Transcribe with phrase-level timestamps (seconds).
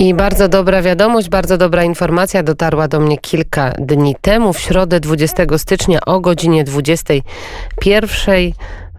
[0.00, 4.52] I bardzo dobra wiadomość, bardzo dobra informacja dotarła do mnie kilka dni temu.
[4.52, 8.52] W środę 20 stycznia o godzinie 21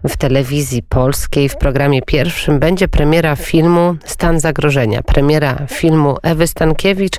[0.04, 5.02] w telewizji polskiej w programie pierwszym będzie premiera filmu Stan zagrożenia.
[5.02, 7.16] Premiera filmu Ewy Stankiewicz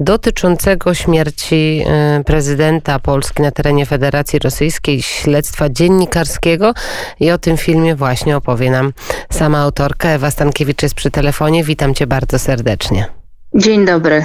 [0.00, 1.84] dotyczącego śmierci
[2.20, 6.74] y, prezydenta Polski na terenie Federacji Rosyjskiej, śledztwa dziennikarskiego
[7.20, 8.92] i o tym filmie właśnie opowie nam
[9.30, 10.08] sama autorka.
[10.08, 11.64] Ewa Stankiewicz jest przy telefonie.
[11.64, 13.17] Witam cię bardzo serdecznie.
[13.54, 14.24] Dzień dobry.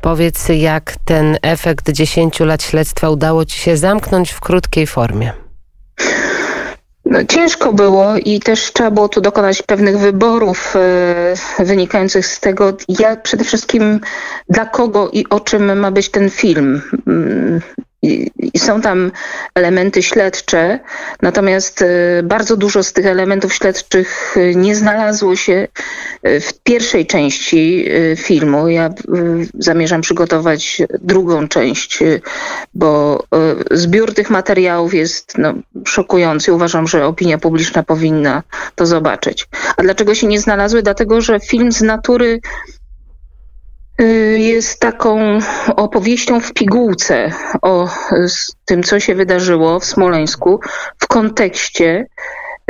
[0.00, 5.32] Powiedz, jak ten efekt 10 lat śledztwa udało ci się zamknąć w krótkiej formie?
[7.04, 12.72] No, ciężko było i też trzeba było tu dokonać pewnych wyborów e, wynikających z tego,
[12.88, 14.00] jak przede wszystkim
[14.48, 16.82] dla kogo i o czym ma być ten film.
[17.06, 17.60] Mm,
[18.02, 19.12] i są tam
[19.54, 20.78] elementy śledcze,
[21.22, 21.86] natomiast e,
[22.22, 25.68] bardzo dużo z tych elementów śledczych e, nie znalazło się
[26.22, 28.68] e, w pierwszej części filmu.
[28.68, 28.90] Ja
[29.58, 31.98] zamierzam przygotować drugą część,
[32.74, 33.22] bo
[33.70, 35.54] zbiór tych materiałów jest no,
[35.84, 36.52] szokujący.
[36.52, 38.42] Uważam, że opinia publiczna powinna
[38.74, 39.48] to zobaczyć.
[39.76, 40.82] A dlaczego się nie znalazły?
[40.82, 42.81] Dlatego, że film z natury Y,
[44.36, 45.38] jest taką
[45.76, 47.88] opowieścią w pigułce o
[48.64, 50.60] tym, co się wydarzyło w Smoleńsku
[50.98, 52.06] w kontekście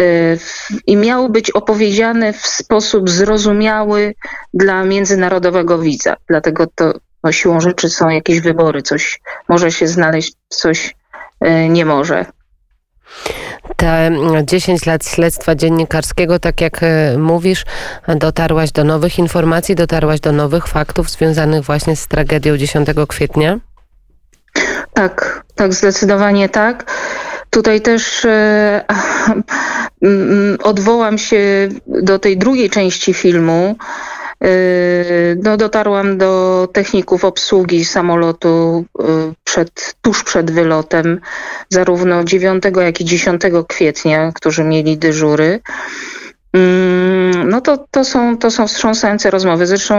[0.00, 0.38] y,
[0.86, 4.14] i miało być opowiedziane w sposób zrozumiały
[4.54, 6.16] dla międzynarodowego widza.
[6.28, 6.92] Dlatego to
[7.24, 10.94] no, siłą rzeczy są jakieś wybory, coś może się znaleźć, coś
[11.46, 12.26] y, nie może
[13.82, 14.10] te
[14.44, 17.64] 10 lat śledztwa dziennikarskiego, tak jak e, mówisz,
[18.08, 23.58] dotarłaś do nowych informacji, dotarłaś do nowych faktów związanych właśnie z tragedią 10 kwietnia?
[24.92, 26.90] Tak, tak, zdecydowanie tak.
[27.50, 28.84] Tutaj też e,
[30.62, 33.76] odwołam się do tej drugiej części filmu,
[35.42, 39.06] no, dotarłam do techników obsługi samolotu yy,
[39.44, 41.20] przed, tuż przed wylotem,
[41.68, 45.60] zarówno 9 jak i 10 kwietnia, którzy mieli dyżury.
[46.54, 46.60] Yy,
[47.44, 49.66] no to, to, są, to są wstrząsające rozmowy.
[49.66, 49.94] Zresztą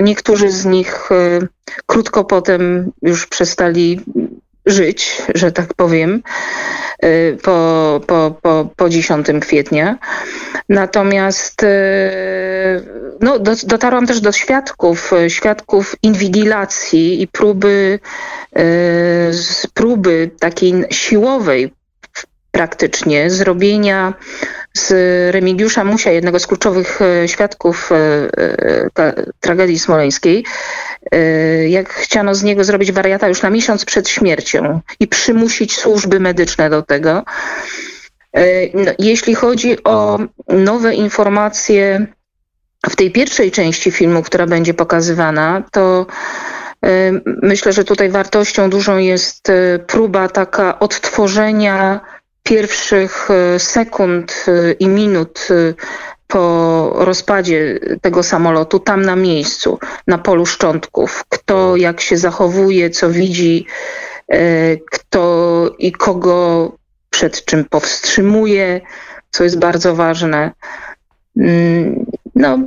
[0.00, 1.08] niektórzy z nich
[1.86, 4.00] krótko potem już przestali
[4.70, 6.22] żyć, że tak powiem,
[7.42, 9.98] po, po, po, po 10 kwietnia.
[10.68, 11.66] Natomiast
[13.20, 17.98] no, do, dotarłam też do świadków, e, świadków inwigilacji i próby,
[19.74, 21.72] próby takiej siłowej
[22.50, 24.14] praktycznie zrobienia
[24.74, 24.90] z
[25.34, 27.90] Remigiusza Musia, jednego z kluczowych e, świadków
[29.40, 30.44] tragedii smoleńskiej,
[31.68, 36.70] jak chciano z niego zrobić wariata już na miesiąc przed śmiercią i przymusić służby medyczne
[36.70, 37.24] do tego.
[38.74, 40.18] No, jeśli chodzi o
[40.48, 42.06] nowe informacje
[42.90, 46.06] w tej pierwszej części filmu, która będzie pokazywana, to
[47.42, 49.52] myślę, że tutaj wartością dużą jest
[49.86, 52.00] próba taka odtworzenia
[52.50, 54.46] pierwszych y, sekund
[54.78, 55.48] i minut
[56.26, 61.24] po rozpadzie tego samolotu tam na miejscu, na polu szczątków.
[61.28, 63.66] Kto jak się zachowuje, co widzi,
[64.90, 66.72] kto i kogo
[67.10, 68.80] przed czym powstrzymuje,
[69.30, 70.52] co jest bardzo ważne.
[71.36, 72.58] Mm, no,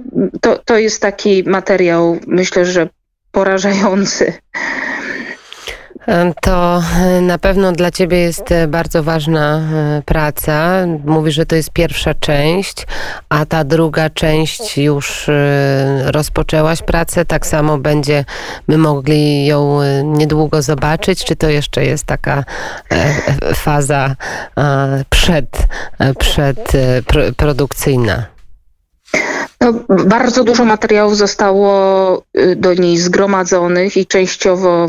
[0.41, 2.89] to, to jest taki materiał, myślę, że
[3.31, 4.33] porażający.
[6.41, 6.83] To
[7.21, 10.71] na pewno dla Ciebie jest bardzo ważna e, praca.
[11.05, 12.87] Mówisz, że to jest pierwsza część,
[13.29, 17.25] a ta druga część już e, rozpoczęłaś pracę.
[17.25, 18.25] Tak samo będzie,
[18.67, 21.25] my mogli ją e, niedługo zobaczyć.
[21.25, 22.43] Czy to jeszcze jest taka
[23.55, 24.15] faza
[25.09, 25.67] przed,
[26.19, 26.71] przed
[27.37, 28.25] produkcyjna?
[29.61, 29.73] No,
[30.05, 34.87] bardzo dużo materiałów zostało y, do niej zgromadzonych i częściowo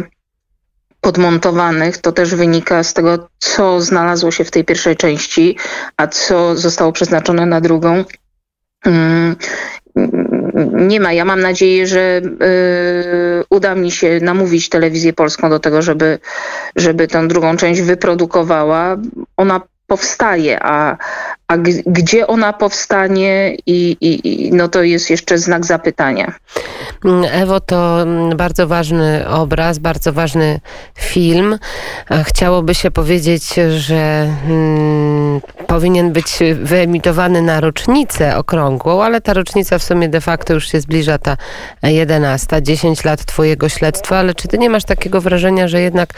[1.05, 1.99] podmontowanych.
[1.99, 5.57] To też wynika z tego, co znalazło się w tej pierwszej części,
[5.97, 8.05] a co zostało przeznaczone na drugą.
[8.87, 9.37] Mm,
[10.73, 11.13] nie ma.
[11.13, 16.19] Ja mam nadzieję, że y, uda mi się namówić telewizję polską do tego, żeby,
[16.77, 18.97] żeby tę drugą część wyprodukowała.
[19.37, 20.97] Ona powstaje, a,
[21.49, 26.33] a gdzie ona powstanie i, i, i, no to jest jeszcze znak zapytania.
[27.31, 30.61] Ewo, to mm, bardzo ważny obraz, bardzo ważny
[30.99, 31.59] film.
[32.25, 39.83] Chciałoby się powiedzieć, że hmm, powinien być wyemitowany na rocznicę okrągłą, ale ta rocznica w
[39.83, 41.37] sumie de facto już się zbliża, ta
[41.83, 46.09] 11, 10 lat twojego śledztwa, ale czy ty nie masz takiego wrażenia, że jednak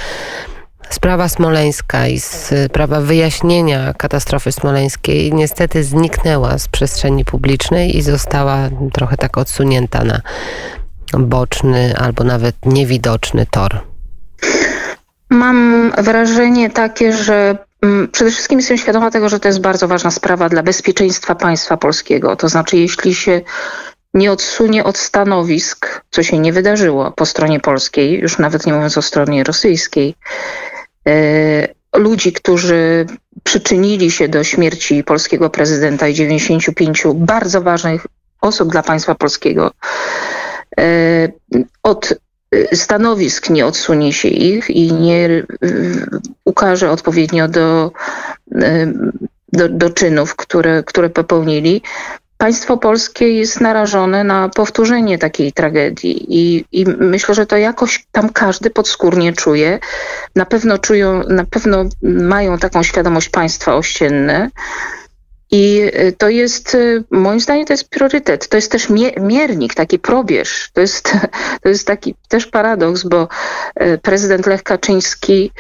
[0.91, 8.57] Sprawa smoleńska i sprawa wyjaśnienia katastrofy smoleńskiej niestety zniknęła z przestrzeni publicznej i została
[8.93, 10.21] trochę tak odsunięta na,
[11.13, 13.81] boczny albo nawet niewidoczny tor?
[15.31, 20.11] Mam wrażenie takie, że mm, przede wszystkim jestem świadoma tego, że to jest bardzo ważna
[20.11, 22.37] sprawa dla bezpieczeństwa państwa polskiego.
[22.37, 23.41] To znaczy, jeśli się
[24.15, 28.99] nie odsunie od stanowisk, co się nie wydarzyło po stronie polskiej, już nawet nie mówiąc
[28.99, 30.15] o stronie rosyjskiej,
[31.97, 33.07] ludzi, którzy
[33.43, 38.07] przyczynili się do śmierci polskiego prezydenta i 95 bardzo ważnych
[38.41, 39.71] osób dla państwa polskiego.
[40.79, 41.29] E,
[41.83, 42.15] od
[42.73, 45.47] stanowisk nie odsunie się ich i nie
[46.45, 47.93] ukaże odpowiednio do,
[48.55, 48.93] e,
[49.53, 51.83] do, do czynów, które, które popełnili,
[52.39, 58.29] państwo polskie jest narażone na powtórzenie takiej tragedii i, i, myślę, że to jakoś tam
[58.29, 59.79] każdy podskórnie czuje.
[60.37, 64.51] Na pewno czują, na pewno mają taką świadomość państwa ościenne.
[65.51, 68.49] I y, to jest, y, moim zdaniem, to jest priorytet.
[68.49, 68.89] To jest też
[69.21, 70.71] miernik, taki probierz.
[70.73, 71.13] To jest,
[71.63, 73.29] to jest taki też paradoks, bo
[73.83, 75.53] y, prezydent Lech Kaczyński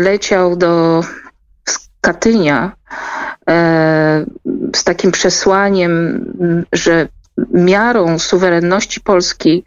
[0.00, 1.04] leciał do
[2.00, 2.72] Katynia
[4.76, 6.24] z takim przesłaniem,
[6.72, 7.08] że
[7.52, 9.64] miarą suwerenności Polski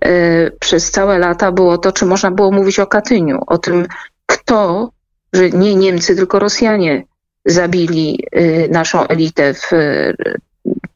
[0.00, 3.86] e, przez całe lata było to, czy można było mówić o Katyniu, o tym,
[4.26, 4.90] kto,
[5.32, 7.04] że nie Niemcy, tylko Rosjanie
[7.44, 9.70] zabili e, naszą elitę w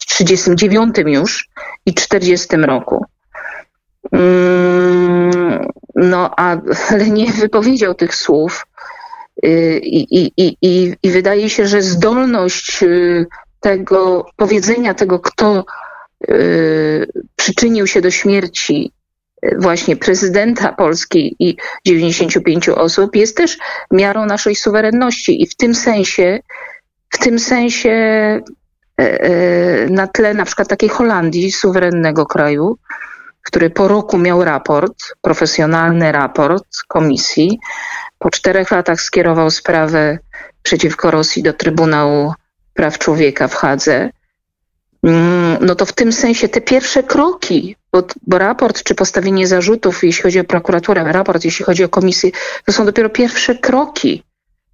[0.09, 1.49] 1939 już
[1.87, 3.05] i 40 roku.
[4.13, 6.37] Mm, no,
[6.91, 8.67] ale nie wypowiedział tych słów
[9.79, 13.27] I, i, i, I wydaje się, że zdolność y,
[13.61, 15.65] tego powiedzenia tego, kto
[16.31, 17.07] y,
[17.37, 18.93] przyczynił się do śmierci
[19.59, 21.57] właśnie prezydenta Polski i
[21.87, 23.59] 95 osób jest też
[23.91, 26.41] miarą naszej suwerenności i w tym sensie,
[27.11, 28.43] w tym sensie e,
[29.01, 32.79] e, na tle na przykład takiej Holandii, suwerennego kraju,
[33.43, 37.59] który po roku miał raport, profesjonalny raport komisji,
[38.25, 40.19] po czterech latach skierował sprawę
[40.63, 42.33] przeciwko Rosji do Trybunału
[42.75, 44.11] Praw Człowieka w Hadze.
[45.03, 50.05] Mm, no to w tym sensie te pierwsze kroki, bo, bo, raport czy postawienie zarzutów,
[50.05, 52.31] jeśli chodzi o prokuraturę, raport, jeśli chodzi o komisję,
[52.67, 54.23] to są dopiero pierwsze kroki,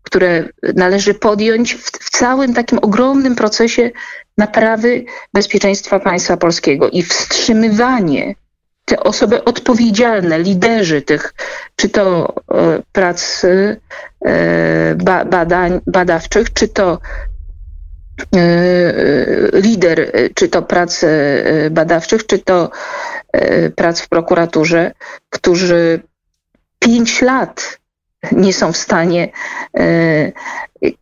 [0.03, 3.91] które należy podjąć w, w całym takim ogromnym procesie
[4.39, 5.05] naprawy
[5.35, 8.35] bezpieczeństwa państwa polskiego i wstrzymywanie
[8.91, 11.35] te osoby odpowiedzialne, liderzy tych,
[11.77, 14.95] czy to e, prac e,
[15.25, 16.99] badań, badawczych, czy to
[18.37, 18.43] e,
[19.53, 21.05] lider, czy to prac
[21.71, 22.71] badawczych, czy to
[23.77, 24.93] prac w prokuraturze,
[25.31, 26.01] którzy
[26.79, 27.80] pięć lat
[28.33, 29.33] nie są w stanie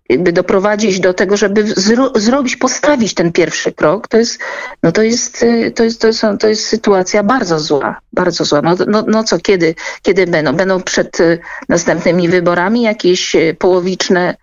[0.08, 4.38] jakby doprowadzić do tego, żeby zro zrobić, postawić ten pierwszy krok, to jest,
[4.82, 8.62] no to jest, y, to jest, to jest, to jest sytuacja bardzo zła, bardzo zła.
[8.62, 10.52] No, no, no co, kiedy, kiedy będą?
[10.52, 11.38] Będą przed y,
[11.68, 14.34] następnymi wyborami jakieś połowiczne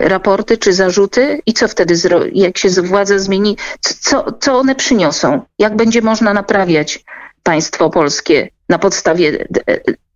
[0.00, 1.94] raporty czy zarzuty i co wtedy,
[2.32, 5.40] jak się władza zmieni, co, co one przyniosą?
[5.58, 7.04] Jak będzie można naprawiać
[7.42, 9.46] państwo polskie na podstawie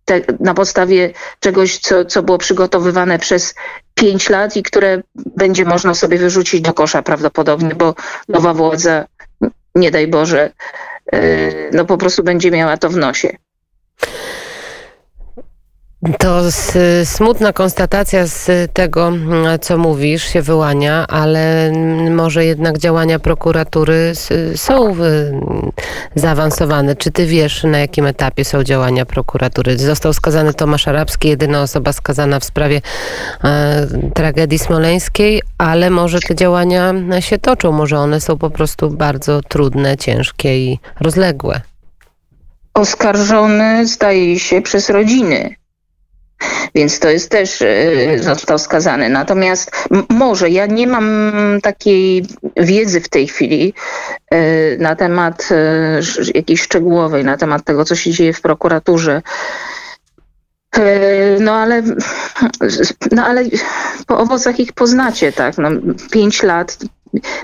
[0.09, 3.55] te, na podstawie czegoś, co, co było przygotowywane przez
[3.95, 7.95] pięć lat i które będzie można sobie wyrzucić do kosza prawdopodobnie, bo
[8.29, 9.05] nowa władza,
[9.75, 10.51] nie daj Boże,
[11.11, 11.19] e,
[11.71, 13.37] no po prostu będzie miała to w nosie.
[16.17, 16.41] To
[17.03, 19.11] smutna konstatacja z tego,
[19.61, 21.71] co mówisz, się wyłania, ale
[22.11, 24.11] może jednak działania prokuratury
[24.55, 24.95] są
[26.15, 26.95] zaawansowane.
[26.95, 29.77] Czy ty wiesz, na jakim etapie są działania prokuratury?
[29.77, 32.81] Został skazany Tomasz Arabski, jedyna osoba skazana w sprawie
[33.43, 39.41] e, tragedii smoleńskiej, ale może te działania się toczą, może one są po prostu bardzo
[39.41, 41.61] trudne, ciężkie i rozległe.
[42.73, 45.59] Oskarżony zdaje się przez rodziny
[46.75, 49.09] więc to jest też, e, został skazany.
[49.09, 49.71] Natomiast
[50.09, 51.31] może ja nie mam
[51.61, 52.25] takiej
[52.57, 53.73] wiedzy w tej chwili
[54.31, 55.99] e, na temat e,
[56.33, 59.21] jakiejś szczegółowej, na temat tego, co się dzieje w prokuraturze.
[61.39, 61.83] No ale,
[63.11, 63.43] no ale
[64.07, 65.57] po owocach ich poznacie, tak?
[65.57, 65.69] No,
[66.11, 66.77] pięć lat,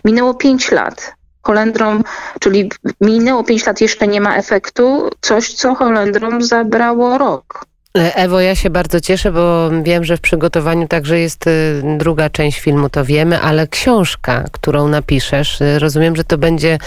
[0.06, 1.14] minęło pięć lat.
[1.42, 2.04] Holendrom,
[2.40, 2.72] czyli
[3.02, 7.66] minęło pięć lat, jeszcze nie ma efektu, coś, co Holendrom zabrało rok.
[7.96, 12.60] Ewo, ja się bardzo cieszę, bo wiem, że w przygotowaniu także jest y, druga część
[12.60, 16.78] filmu, to wiemy, ale książka, którą napiszesz, y, rozumiem, że to będzie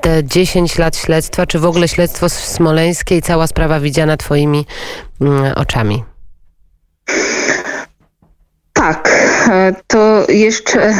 [0.00, 4.66] te 10 lat śledztwa, czy w ogóle śledztwo smoleńskie i cała sprawa widziana twoimi
[5.20, 6.04] mm, oczami.
[8.76, 9.08] Tak,
[9.50, 10.94] e, to jeszcze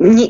[0.00, 0.26] nie,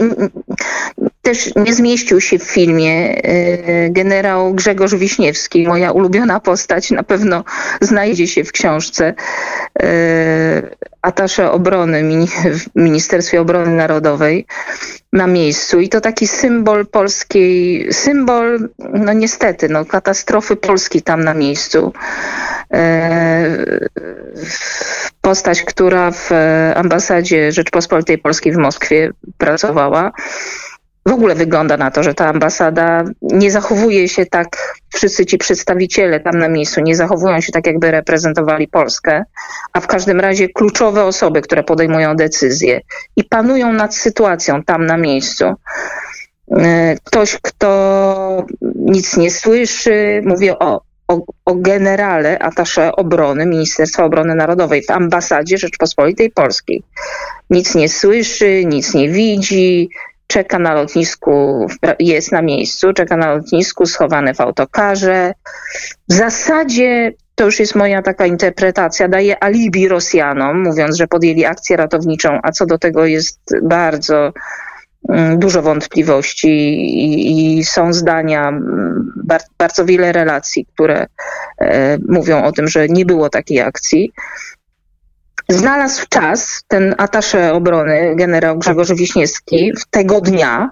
[1.22, 7.44] też nie zmieścił się w filmie e, generał Grzegorz Wiśniewski, moja ulubiona postać, na pewno
[7.80, 9.14] znajdzie się w książce
[9.82, 9.86] e,
[11.02, 14.46] atasze obrony w Ministerstwie Obrony Narodowej
[15.12, 21.34] na miejscu i to taki symbol polskiej, symbol, no niestety, no katastrofy Polski tam na
[21.34, 21.92] miejscu.
[25.30, 26.30] Postać, która w
[26.74, 30.12] ambasadzie Rzeczpospolitej Polskiej w Moskwie pracowała
[31.06, 36.20] w ogóle wygląda na to, że ta ambasada nie zachowuje się tak, wszyscy ci przedstawiciele
[36.20, 39.24] tam na miejscu nie zachowują się tak, jakby reprezentowali Polskę,
[39.72, 42.80] a w każdym razie kluczowe osoby, które podejmują decyzje
[43.16, 45.44] i panują nad sytuacją tam na miejscu.
[46.58, 48.46] E, ktoś, kto
[48.76, 55.58] nic nie słyszy, mówię o, o, o generale atasze obrony Ministerstwa Obrony Narodowej w ambasadzie
[55.58, 56.82] Rzeczpospolitej Polskiej.
[57.50, 59.90] Nic nie słyszy, nic nie widzi,
[60.26, 61.66] czeka na lotnisku,
[61.98, 65.32] jest na miejscu, czeka na lotnisku, schowany w autokarze.
[66.08, 71.76] W zasadzie to już jest moja taka interpretacja, daje alibi Rosjanom, mówiąc, że podjęli akcję
[71.76, 74.32] ratowniczą, a co do tego jest bardzo
[75.36, 81.06] dużo wątpliwości i, i są zdania, mm, bar, bardzo wiele relacji, które
[81.60, 84.12] e, mówią o tym, że nie było takiej akcji
[85.50, 90.70] znalazł czas ten atasze obrony, generał Grzegorz Wiśniewski, w tego dnia,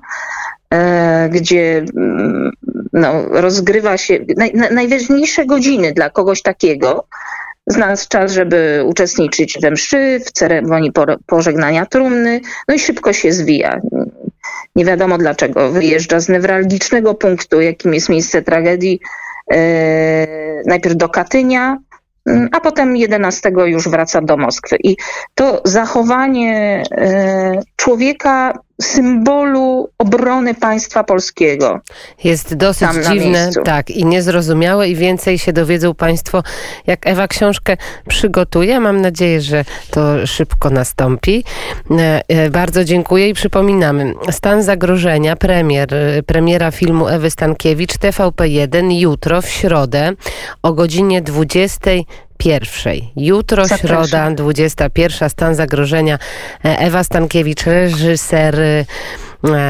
[0.74, 2.50] e, gdzie mm,
[2.92, 7.04] no, rozgrywa się naj, najważniejsze godziny dla kogoś takiego.
[7.68, 10.92] Znalazł czas, żeby uczestniczyć we mszy, w ceremonii
[11.26, 13.80] pożegnania trumny, no i szybko się zwija.
[14.76, 15.70] Nie wiadomo dlaczego.
[15.70, 19.00] Wyjeżdża z newralgicznego punktu, jakim jest miejsce tragedii,
[19.52, 20.26] e,
[20.66, 21.78] najpierw do Katynia,
[22.28, 24.76] Mm, a potem 11 już wraca do Moskwy.
[24.84, 24.96] I
[25.34, 31.80] to zachowanie e, człowieka symbolu obrony państwa polskiego.
[32.24, 36.42] Jest dosyć dziwne, tak, i niezrozumiałe i więcej się dowiedzą Państwo,
[36.86, 37.76] jak Ewa książkę
[38.08, 38.80] przygotuje.
[38.80, 41.44] Mam nadzieję, że to szybko nastąpi.
[41.90, 45.88] E, e, bardzo dziękuję i przypominamy, stan zagrożenia, premier,
[46.26, 50.12] premiera filmu Ewy Stankiewicz, TVP1 jutro w środę
[50.62, 51.90] o godzinie 20
[52.38, 53.10] pierwszej.
[53.16, 53.88] Jutro, Zapraszam.
[53.88, 55.30] środa, 21.
[55.30, 56.18] Stan zagrożenia.
[56.64, 58.84] E, Ewa Stankiewicz, reżyser, e,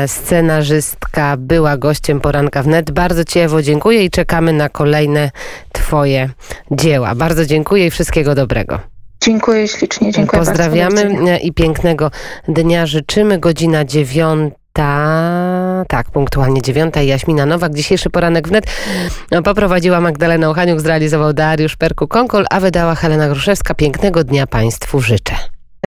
[0.08, 2.90] scenarzystka, była gościem poranka wnet.
[2.90, 5.30] Bardzo Ci, Ewo, dziękuję i czekamy na kolejne
[5.72, 6.30] Twoje
[6.70, 7.14] dzieła.
[7.14, 8.80] Bardzo dziękuję i wszystkiego dobrego.
[9.20, 11.38] Dziękuję ślicznie, dziękuję Pozdrawiamy bardzo.
[11.42, 12.10] i pięknego
[12.48, 13.38] dnia życzymy.
[13.38, 13.84] Godzina
[14.78, 15.84] dziewiąta.
[15.88, 17.02] Tak, punktualnie dziewiąta.
[17.02, 17.74] Jaśmina Nowak.
[17.74, 18.64] Dzisiejszy poranek wnet
[19.44, 23.74] poprowadziła Magdalena Ochaniuk, zrealizował Dariusz Perku-Konkol, a wydała Helena Gruszewska.
[23.74, 25.57] Pięknego dnia Państwu życzę.